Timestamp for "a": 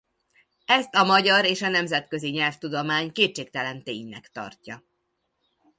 0.95-1.03, 1.61-1.67